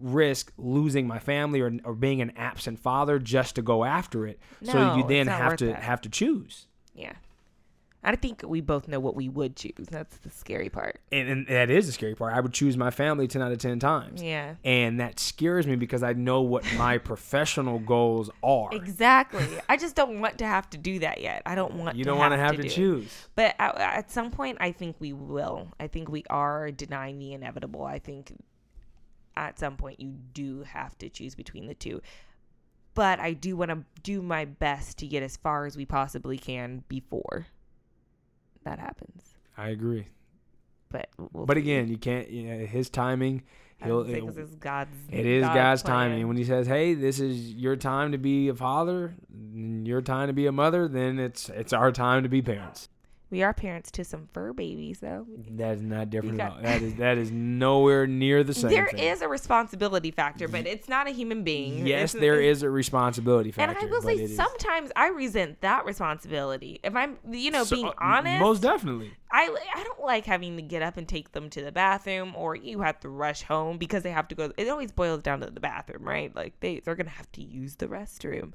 [0.00, 4.38] risk losing my family or, or being an absent father just to go after it
[4.62, 5.82] so you then have to that.
[5.82, 7.12] have to choose Yeah.
[8.02, 9.86] I think we both know what we would choose.
[9.90, 11.00] That's the scary part.
[11.12, 12.32] And, and that is the scary part.
[12.32, 14.22] I would choose my family 10 out of 10 times.
[14.22, 14.54] Yeah.
[14.64, 18.70] And that scares me because I know what my professional goals are.
[18.72, 19.46] Exactly.
[19.68, 21.42] I just don't want to have to do that yet.
[21.44, 22.70] I don't want You to don't want to have to it.
[22.70, 23.28] choose.
[23.34, 25.68] But at, at some point, I think we will.
[25.78, 27.84] I think we are denying the inevitable.
[27.84, 28.32] I think
[29.36, 32.00] at some point you do have to choose between the two.
[32.94, 36.38] But I do want to do my best to get as far as we possibly
[36.38, 37.46] can before
[38.64, 39.34] that happens.
[39.56, 40.06] I agree.
[40.90, 41.62] But we'll But see.
[41.62, 43.42] again, you can't, you know, his timing,
[43.80, 44.94] I he'll, say 'cause it's God's.
[45.10, 46.10] It is God's, plan.
[46.10, 46.28] timing.
[46.28, 50.26] When He says, "Hey, this is your time to be a father, and your time
[50.26, 52.89] to be a mother," then it's it's our time to be parents.
[53.30, 55.26] We are parents to some fur babies, though.
[55.52, 56.62] That is not different got- at all.
[56.62, 58.70] That is that is nowhere near the same.
[58.70, 58.98] There thing.
[58.98, 61.86] is a responsibility factor, but it's not a human being.
[61.86, 63.78] Yes, It's- there is a responsibility factor.
[63.78, 63.88] And.
[63.88, 66.80] I will say, it is- sometimes I resent that responsibility.
[66.82, 69.12] If I'm, you know, So, being uh, honest, most definitely.
[69.30, 72.56] I I don't like having to get up and take them to the bathroom, or
[72.56, 74.52] you have to rush home because they have to go.
[74.56, 76.34] It always boils down to the bathroom, right?
[76.34, 78.52] Like they they're gonna have to use the restroom.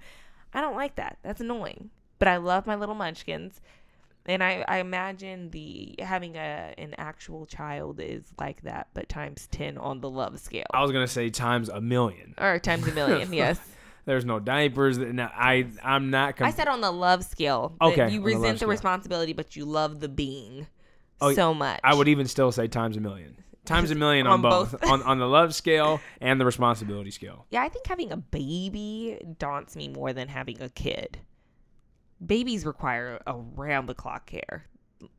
[0.53, 1.17] I don't like that.
[1.23, 1.91] That's annoying.
[2.19, 3.59] But I love my little munchkins,
[4.25, 9.47] and I I imagine the having a an actual child is like that, but times
[9.51, 12.33] ten on the love scale, I was gonna say times a million.
[12.37, 13.31] or times a million.
[13.33, 13.59] yes.
[14.05, 14.97] There's no diapers.
[14.99, 16.39] No, I I'm not.
[16.41, 17.75] I said on the love scale.
[17.81, 18.69] Okay, You the resent the scale.
[18.69, 20.67] responsibility, but you love the being
[21.21, 21.79] Oh, so much.
[21.83, 23.37] I would even still say times a million.
[23.65, 24.83] Times a million on, On both, both.
[24.91, 27.47] on on the love scale and the responsibility scale.
[27.49, 31.17] Yeah, I think having a baby daunts me more than having a kid.
[32.23, 34.65] Babies require around the clock care.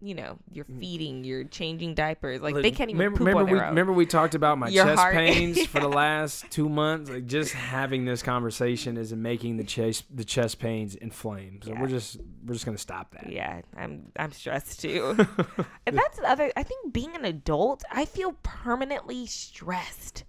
[0.00, 0.80] You know, you're mm.
[0.80, 2.40] feeding, you're changing diapers.
[2.40, 3.68] Like they can't even remember, poop remember on their we own.
[3.68, 5.14] remember we talked about my Your chest heart.
[5.14, 7.10] pains for the last two months.
[7.10, 11.60] Like just having this conversation is making the chest the chest pains inflame.
[11.62, 11.80] So Yeah.
[11.80, 13.30] we're just we're just gonna stop that.
[13.30, 15.14] Yeah, I'm I'm stressed too.
[15.86, 20.24] and that's the other I think being an adult, I feel permanently stressed.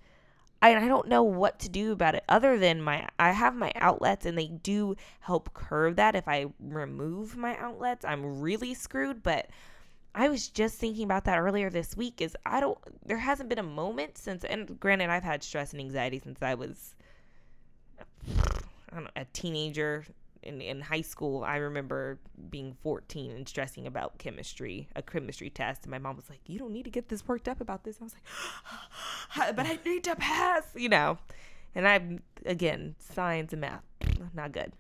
[0.62, 3.72] I, I don't know what to do about it other than my I have my
[3.76, 6.16] outlets and they do help curb that.
[6.16, 9.50] If I remove my outlets, I'm really screwed, but
[10.16, 13.60] I was just thinking about that earlier this week is I don't there hasn't been
[13.60, 16.96] a moment since and granted I've had stress and anxiety since I was
[18.92, 20.06] I know, a teenager
[20.48, 25.84] in, in high school, I remember being 14 and stressing about chemistry, a chemistry test.
[25.84, 27.98] And my mom was like, You don't need to get this worked up about this.
[28.00, 31.18] I was like, But I need to pass, you know.
[31.76, 33.84] And I'm, again, science and math,
[34.34, 34.74] not good.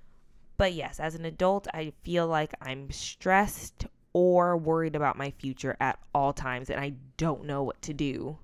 [0.57, 5.77] But yes, as an adult, I feel like I'm stressed or worried about my future
[5.79, 6.69] at all times.
[6.69, 8.39] And I don't know what to do.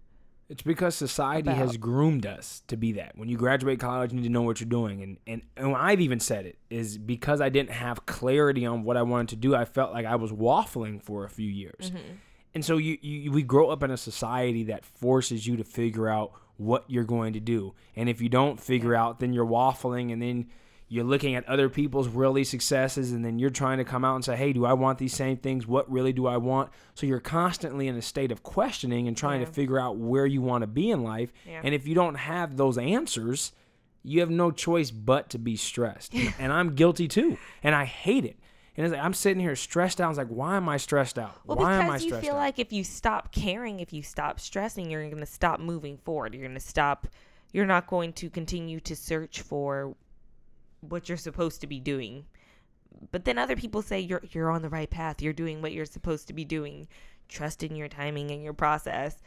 [0.50, 3.18] It's because society has groomed us to be that.
[3.18, 5.02] When you graduate college, you need to know what you're doing.
[5.02, 8.98] And, and, and I've even said it is because I didn't have clarity on what
[8.98, 11.92] I wanted to do, I felt like I was waffling for a few years.
[11.92, 12.14] Mm-hmm.
[12.56, 16.08] And so you, you we grow up in a society that forces you to figure
[16.08, 17.74] out what you're going to do.
[17.96, 20.48] And if you don't figure out, then you're waffling and then
[20.94, 24.24] you're looking at other people's really successes and then you're trying to come out and
[24.24, 25.66] say, "Hey, do I want these same things?
[25.66, 29.40] What really do I want?" So you're constantly in a state of questioning and trying
[29.40, 29.48] Yeah.
[29.48, 31.34] to figure out where you want to be in life.
[31.48, 31.62] Yeah.
[31.64, 33.54] And if you don't have those answers,
[34.04, 36.14] you have no choice but to be stressed.
[36.40, 37.38] and I'm guilty too.
[37.64, 38.38] And I hate it.
[38.78, 40.06] And it's like I'm sitting here stressed out.
[40.06, 41.40] I was like, why am I stressed out?
[41.46, 44.40] Well, why am I because you feel like if you stop caring, if you stop
[44.40, 46.36] stressing, you're going to stop moving forward.
[46.36, 47.08] You're going to stop.
[47.52, 49.96] You're not going to continue to search for
[50.90, 52.26] what you're supposed to be doing.
[53.12, 55.22] But then other people say you're you're on the right path.
[55.22, 56.88] You're doing what you're supposed to be doing.
[57.28, 59.18] Trust in your timing and your process.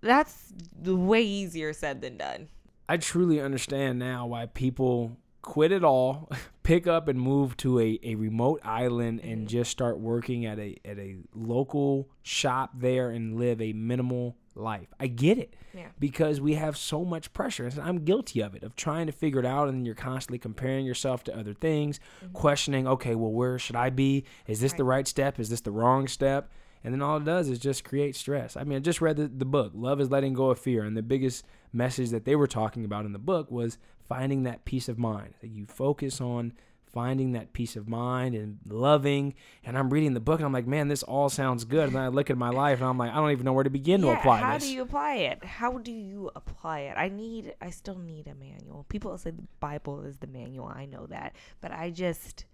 [0.00, 0.52] That's
[0.82, 2.48] way easier said than done.
[2.88, 6.30] I truly understand now why people quit it all,
[6.62, 9.46] pick up and move to a, a remote island and mm-hmm.
[9.46, 14.88] just start working at a at a local shop there and live a minimal life.
[14.98, 15.54] I get it.
[15.74, 15.88] Yeah.
[15.98, 17.66] Because we have so much pressure.
[17.66, 20.86] And I'm guilty of it, of trying to figure it out and you're constantly comparing
[20.86, 22.32] yourself to other things, mm-hmm.
[22.32, 24.24] questioning, okay, well where should I be?
[24.46, 25.38] Is this the right step?
[25.38, 26.50] Is this the wrong step?
[26.82, 28.56] And then all it does is just create stress.
[28.56, 30.84] I mean, I just read the, the book, Love is Letting Go of Fear.
[30.84, 34.64] And the biggest message that they were talking about in the book was finding that
[34.64, 35.34] peace of mind.
[35.40, 36.54] That you focus on
[36.92, 39.34] finding that peace of mind and loving.
[39.64, 41.88] And I'm reading the book and I'm like, man, this all sounds good.
[41.88, 43.70] And I look at my life and I'm like, I don't even know where to
[43.70, 44.64] begin to apply how this.
[44.64, 45.44] How do you apply it?
[45.44, 46.94] How do you apply it?
[46.96, 48.86] I need I still need a manual.
[48.88, 50.66] People say the Bible is the manual.
[50.66, 51.34] I know that.
[51.60, 52.44] But I just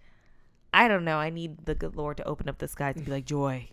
[0.72, 1.16] I don't know.
[1.16, 3.70] I need the good Lord to open up the skies and be like, "Joy,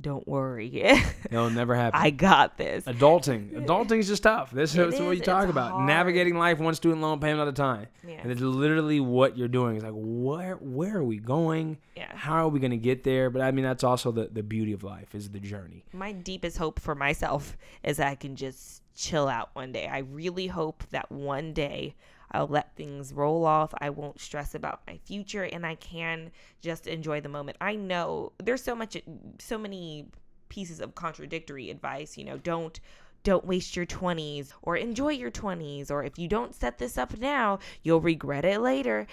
[0.00, 0.68] don't worry.
[1.30, 2.00] It'll never happen.
[2.00, 2.84] I got this.
[2.84, 3.52] Adulting.
[3.66, 4.50] Adulting is just tough.
[4.50, 5.72] This is what you talk about.
[5.72, 5.86] hard.
[5.86, 7.86] Navigating life one student loan payment at a time.
[8.06, 8.20] Yeah.
[8.22, 9.76] And it's literally what you're doing.
[9.76, 11.78] It's like where where are we going?
[11.96, 12.14] Yeah.
[12.14, 13.30] How are we gonna get there?
[13.30, 15.84] But I mean that's also the, the beauty of life is the journey.
[15.92, 19.88] my deepest hope for myself is that I can just chill out one day.
[19.88, 21.94] I really hope that one day
[22.34, 23.72] I'll let things roll off.
[23.78, 27.56] I won't stress about my future and I can just enjoy the moment.
[27.60, 29.00] I know there's so much
[29.38, 30.06] so many
[30.48, 32.78] pieces of contradictory advice, you know, don't
[33.22, 37.16] don't waste your 20s or enjoy your 20s or if you don't set this up
[37.18, 39.06] now, you'll regret it later.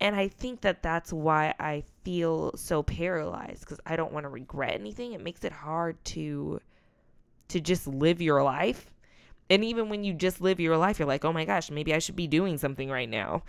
[0.00, 4.28] And I think that that's why I feel so paralyzed because I don't want to
[4.28, 5.14] regret anything.
[5.14, 6.60] It makes it hard to
[7.48, 8.90] to just live your life.
[9.50, 11.98] And even when you just live your life, you're like, "Oh my gosh, maybe I
[11.98, 13.42] should be doing something right now."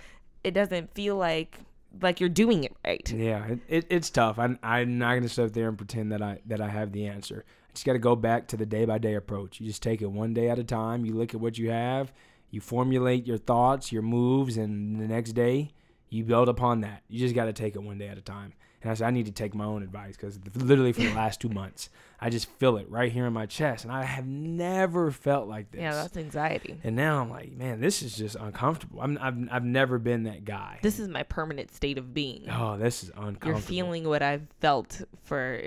[0.43, 1.59] It doesn't feel like
[2.01, 3.11] like you're doing it right.
[3.11, 4.37] Yeah, it, it, it's tough.
[4.37, 7.07] I'm, I'm not gonna sit up there and pretend that I that I have the
[7.07, 7.43] answer.
[7.47, 9.59] I just got to go back to the day by day approach.
[9.59, 11.05] You just take it one day at a time.
[11.05, 12.11] You look at what you have,
[12.49, 15.71] you formulate your thoughts, your moves, and the next day
[16.09, 17.03] you build upon that.
[17.07, 18.53] You just got to take it one day at a time.
[18.81, 21.41] And I said I need to take my own advice because literally for the last
[21.41, 21.89] two months,
[22.21, 25.71] I just feel it right here in my chest, and I have never felt like
[25.71, 25.81] this.
[25.81, 26.79] Yeah, that's anxiety.
[26.83, 29.01] and now I'm like, man, this is just uncomfortable.
[29.01, 30.79] I'm, I've I've never been that guy.
[30.81, 32.45] This is my permanent state of being.
[32.49, 33.51] oh, this is uncomfortable.
[33.51, 35.61] You're feeling what I've felt for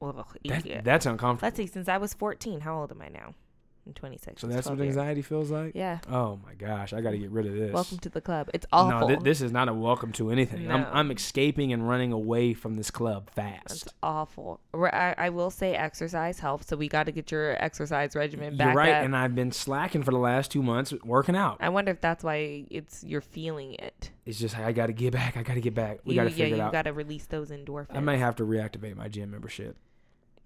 [0.00, 1.46] well, That- That's uncomfortable.
[1.46, 2.60] let's see, since I was 14.
[2.60, 3.34] How old am I now?
[3.88, 4.42] I'm 26.
[4.42, 4.96] So that's 12 what years.
[4.96, 5.72] anxiety feels like.
[5.74, 6.00] Yeah.
[6.10, 7.72] Oh my gosh, I got to get rid of this.
[7.72, 8.50] Welcome to the club.
[8.52, 9.08] It's no, awful.
[9.08, 10.70] thi- this is not a welcome to anything.
[10.70, 13.86] I'm I'm escaping and running away from this club fast.
[13.86, 14.60] It's awful.
[14.74, 18.66] I, I will say exercise helps, so we got to get your exercise regimen back
[18.66, 19.04] You're right, up.
[19.04, 21.56] and I've been slacking for the last two months working out.
[21.60, 24.10] I wonder if that's why it's you're feeling it.
[24.26, 25.38] It's just I got to get back.
[25.38, 26.00] I got to get back.
[26.04, 26.66] We got to figure you it out.
[26.66, 27.96] You got to release those endorphins.
[27.96, 29.78] I may have to reactivate my gym membership.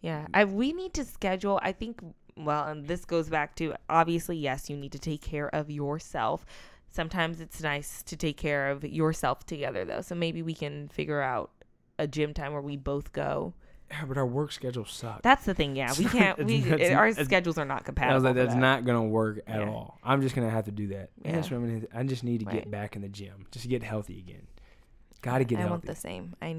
[0.01, 1.59] Yeah, I we need to schedule.
[1.63, 2.01] I think.
[2.37, 6.47] Well, and this goes back to obviously, yes, you need to take care of yourself.
[6.91, 10.01] Sometimes it's nice to take care of yourself together, though.
[10.03, 11.51] So maybe we can figure out
[11.99, 13.55] a gym time where we both go.
[13.91, 15.21] Yeah, but our work schedule sucks.
[15.23, 15.77] That's the thing.
[15.77, 16.43] Yeah, we can't.
[16.45, 18.15] We That's- our schedules are not I compatible.
[18.15, 18.61] was like, that's that.
[18.61, 19.69] not gonna work at Yeah.
[19.69, 19.99] all.
[20.03, 21.11] I'm just gonna have to do that.
[21.25, 21.59] And that's Yeah.
[21.59, 22.55] what I'm gonna, I just need to Right.
[22.57, 24.47] get back in the gym, just to get healthy again.
[25.21, 25.71] Got to get I healthy.
[25.71, 26.35] want the same.
[26.43, 26.57] I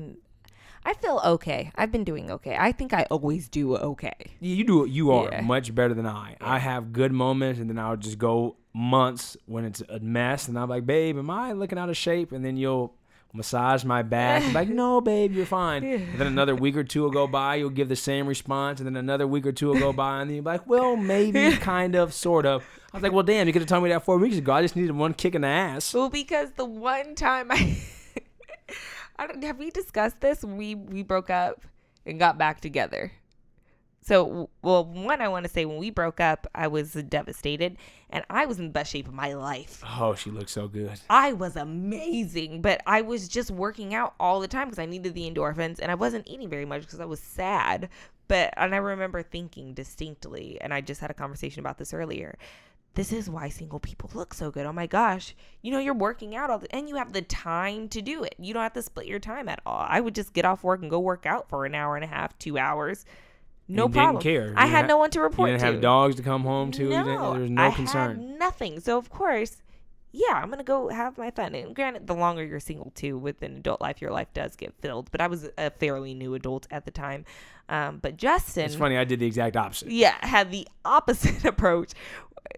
[0.86, 1.72] I feel okay.
[1.76, 2.56] I've been doing okay.
[2.60, 4.14] I think I always do okay.
[4.40, 4.86] You do.
[4.90, 5.42] You are Yeah.
[5.42, 6.36] much better than I.
[6.42, 10.58] I have good moments, and then I'll just go months when it's a mess, and
[10.60, 12.94] I'm like, "Babe, am I looking out of shape?" And then you'll
[13.36, 17.12] massage my back, like, "No, babe, you're fine." And then another week or two will
[17.12, 19.94] go by, you'll give the same response, and then another week or two will go
[19.94, 23.24] by, and then you're like, "Well, maybe, kind of, sort of." I was like, "Well,
[23.24, 24.52] damn, you could have told me that four weeks ago.
[24.54, 27.78] I just needed one kick in the ass." Well, because the one time I,
[29.24, 30.44] I don't, have we discussed this?
[30.44, 31.62] We we broke up
[32.06, 33.14] and got back together.
[34.02, 37.78] So, well, one I want to say when we broke up, I was devastated,
[38.10, 39.82] and I was in the best shape of my life.
[39.98, 41.00] Oh, she looked so good.
[41.10, 45.14] I was amazing, but I was just working out all the time because I needed
[45.14, 47.88] the endorphins, and I wasn't eating very much because I was sad.
[48.28, 52.38] But and I remember thinking distinctly, and I just had a conversation about this earlier.
[52.96, 54.68] This is why single people look so good.
[54.68, 57.90] Oh my gosh, you know you're working out all the, and you have the time
[57.90, 58.36] to do it.
[58.38, 59.86] You don't have to split your time at all.
[59.90, 62.08] I would just get off work and go work out for an hour and a
[62.08, 63.06] half, two hours.
[63.68, 64.22] No And didn't problem.
[64.24, 64.54] care.
[64.56, 65.52] I had ha- no one to report to.
[65.54, 65.74] You didn't to.
[65.74, 66.90] have dogs to come home to.
[66.90, 68.10] No, there was no I concern.
[68.18, 68.80] Had nothing.
[68.80, 69.58] So of course,
[70.12, 71.56] yeah, I'm gonna go have my fun.
[71.56, 74.72] And granted, the longer you're single too, with an adult life, your life does get
[74.82, 75.10] filled.
[75.12, 77.26] But I was a fairly new adult at the time.
[77.70, 78.98] Um, but Justin, It's funny.
[78.98, 79.90] I did the exact opposite.
[79.90, 81.94] yeah, had the opposite approach.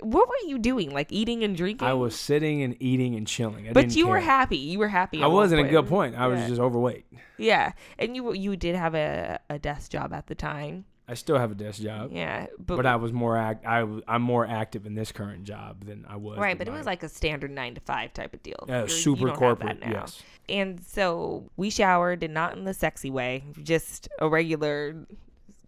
[0.01, 0.91] What were you doing?
[0.91, 1.87] Like eating and drinking?
[1.87, 3.69] I was sitting and eating and chilling.
[3.69, 4.57] I But you were happy.
[4.57, 5.21] You were happy.
[5.21, 6.15] I wasn't a good point.
[6.15, 6.47] I was Yeah.
[6.49, 7.05] just overweight.
[7.37, 10.85] Yeah, and you you did have a, a desk job at the time.
[11.07, 13.63] I still have a desk job, Yeah, but, but I was more act.
[13.65, 16.39] I I'm more active in this current job than I was.
[16.39, 18.65] right, but it was like a standard nine to five type of deal.
[18.67, 19.77] uh, you super corporate.
[19.81, 20.23] Yes.
[20.49, 24.95] And so we showered, and not in the sexy way, just a regular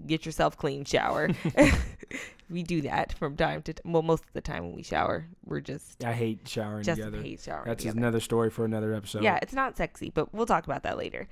[0.05, 1.29] get yourself clean shower.
[2.49, 3.91] we do that from time to time.
[3.91, 7.21] Well, most of the time when we shower, we're just I hate showering just together.
[7.21, 7.65] hate showering.
[7.67, 7.99] That's together.
[7.99, 9.23] another story for another episode.
[9.23, 11.27] yeah, it's not sexy, but we'll talk about that later.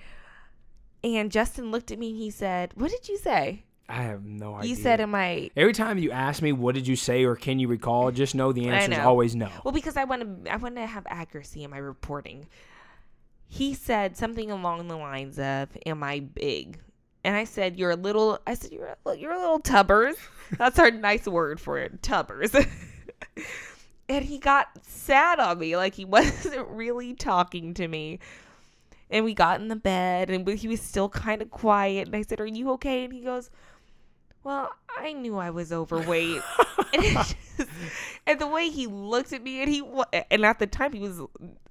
[1.03, 4.55] And Justin looked at me and he said, "What did you say?" I have no
[4.55, 4.69] idea.
[4.69, 7.59] You said, "Am I?" Every time you ask me, "What did you say?" or "Can
[7.59, 9.49] you recall?" just know the answer is always no.
[9.63, 12.47] Well, because I want to, I want to have accuracy in my reporting.
[13.47, 16.79] He said something along the lines of, "Am I big?"
[17.25, 20.15] And I said, "You're a little." I said, "You're a, you're a little tubbers."
[20.59, 22.53] That's our nice word for it, tubbers.
[24.07, 28.19] and he got sad on me, like he wasn't really talking to me.
[29.09, 32.05] And we got in the bed, and he was still kind of quiet.
[32.05, 33.49] And I said, "Are you okay?" And he goes,
[34.43, 36.43] Well, I knew I was overweight,
[36.93, 37.35] and, just-
[38.27, 39.81] and the way he looked at me, and he
[40.29, 41.19] and at the time he was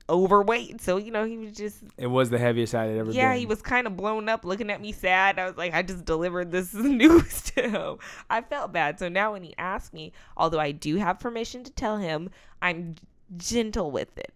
[0.09, 3.15] overweight, so you know he was just It was the heaviest I had ever been.
[3.15, 5.39] yeah, he was kind of blown up, looking at me sad.
[5.39, 7.99] I was like, I just delivered this news to him.
[8.29, 8.99] I felt bad.
[8.99, 12.31] So now when he asked me, although I do have permission to tell him,
[12.61, 12.97] I'm
[13.37, 14.33] gentle with it.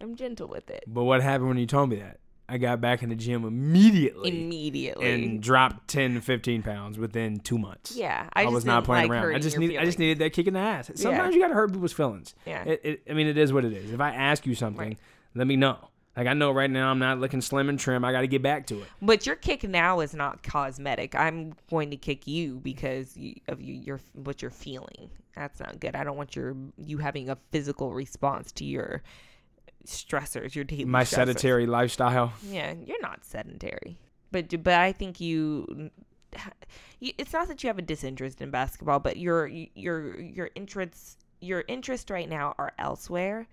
[0.00, 2.18] I'm gentle with it But what happened when you told me that?
[2.48, 5.12] I got back in the gym immediately immediately.
[5.12, 7.96] and dropped 10 to 15 pounds within two months.
[7.96, 9.34] yeah, I, I, was not playing like around.
[9.34, 10.90] I just your need I just needed that kick in the ass.
[10.94, 12.34] Sometimes you gotta hurt people's feelings.
[12.44, 12.64] Yeah.
[12.64, 13.92] It, it, I mean, it is what it is.
[13.92, 14.98] If I ask you something, Right.
[15.34, 15.88] let me know.
[16.16, 18.04] Like I know right now I'm not looking slim and trim.
[18.04, 18.88] I got to get back to it.
[19.02, 21.14] But your kick now is not cosmetic.
[21.14, 25.10] I'm going to kick you because you, of you, your what you're feeling.
[25.34, 25.96] That's not good.
[25.96, 29.02] I don't want your you having a physical response to your
[29.86, 31.08] stressors, your daily My stressors.
[31.14, 32.32] sedentary lifestyle.
[32.48, 33.98] Yeah, you're not sedentary,
[34.30, 35.90] but but I think you.
[37.00, 41.16] you- It's not that you have a disinterest in basketball, but your your your interests
[41.40, 43.46] your interest right now are elsewhere,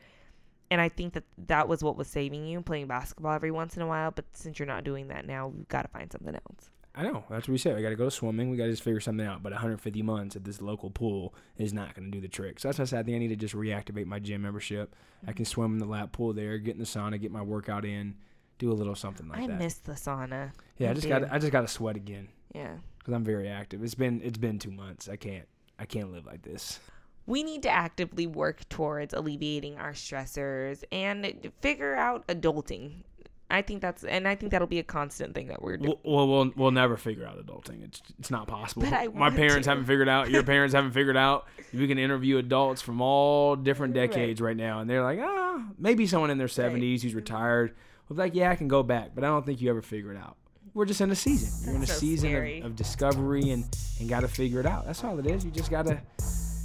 [0.69, 3.81] and I think that that was what was saving you playing basketball every once in
[3.81, 4.11] a while.
[4.11, 6.69] But since you're not doing that now, we've got to find something else.
[6.93, 7.23] I know.
[7.29, 7.75] That's what we said.
[7.75, 8.49] We got to go swimming.
[8.49, 9.41] We got to just figure something out.
[9.41, 12.59] But 150 months at this local pool is not going to do the trick.
[12.59, 14.93] So that's why I said I think I need to just reactivate my gym membership.
[15.23, 15.49] I can mm-hmm.
[15.49, 18.15] swim in the lap pool there, get in the sauna, get my workout in,
[18.59, 19.53] do a little something like I that.
[19.53, 20.51] I miss the sauna.
[20.77, 22.75] yeah, I I just got I just got to sweat again Yeah.
[22.99, 23.83] because I'm very active.
[23.83, 25.07] It's been it's been two months.
[25.07, 25.47] I can't
[25.79, 26.79] I can't live like this.
[27.25, 33.03] we need to actively work towards alleviating our stressors and figure out adulting.
[33.51, 35.95] I think that's, and I think that'll be a constant thing that we're doing.
[36.03, 37.83] We'll, we'll we'll never figure out adulting.
[37.83, 38.83] It's it's not possible.
[39.13, 39.71] My parents to.
[39.71, 40.29] haven't figured out.
[40.29, 41.47] Your parents haven't figured out.
[41.73, 46.07] We can interview adults from all different decades right now, and they're like, ah, maybe
[46.07, 47.75] someone in their seventies who's retired.
[48.09, 50.17] Was like, yeah, I can go back, but I don't think you ever figure it
[50.17, 50.35] out.
[50.73, 51.65] We're just in a season.
[51.65, 53.65] You're in a so season of, of discovery and
[53.99, 54.85] and got to figure it out.
[54.85, 55.45] That's all it is.
[55.45, 56.01] You just gotta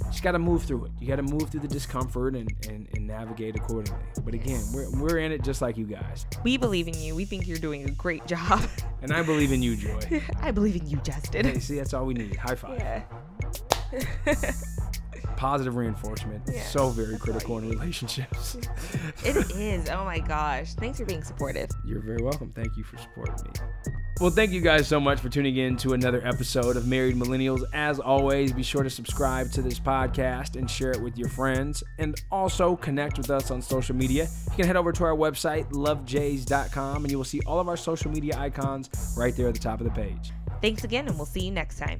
[0.09, 0.91] just gotta move through it.
[0.99, 3.99] You gotta move through the discomfort and, and, and navigate accordingly.
[4.23, 7.15] But again, we're we're in it just like you guys, We believe in you.
[7.15, 8.61] We think you're doing a great job.
[9.01, 10.21] and I believe in you, Joy.
[10.41, 11.45] I believe in you, Justin.
[11.45, 12.35] Hey, see, that's all we need.
[12.35, 12.79] High five.
[12.79, 13.03] Yeah.
[15.35, 16.41] Positive reinforcement.
[16.51, 16.63] Yeah.
[16.63, 18.55] So very critical in relationships.
[19.23, 19.87] It is.
[19.89, 20.73] Oh my gosh.
[20.73, 21.69] Thanks for being supportive.
[21.85, 22.51] You're very welcome.
[22.51, 23.93] Thank you for supporting me.
[24.19, 27.63] Well, thank you guys so much for tuning in to another episode of Married Millennials.
[27.71, 31.83] As always, be sure to subscribe to this podcast and share it with your friends.
[31.99, 34.27] And also connect with us on social media.
[34.49, 37.77] You can head over to our website, lovejays.com, and you will see all of our
[37.77, 40.31] social media icons right there at the top of the page.
[40.63, 41.99] Thanks again, and we'll see you next time.